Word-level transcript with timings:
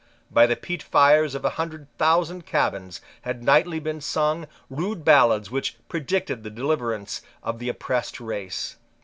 By 0.31 0.47
the 0.47 0.55
peat 0.55 0.81
fires 0.81 1.35
of 1.35 1.45
a 1.45 1.51
hundred 1.61 1.87
thousand 1.99 2.43
cabins 2.47 3.01
had 3.21 3.43
nightly 3.43 3.79
been 3.79 4.01
sung 4.01 4.47
rude 4.67 5.05
ballads 5.05 5.51
which 5.51 5.77
predicted 5.89 6.41
the 6.41 6.49
deliverance 6.49 7.21
of 7.43 7.59
the 7.59 7.69
oppressed 7.69 8.19
race. 8.19 8.77